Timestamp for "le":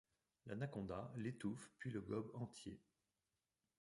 1.91-2.01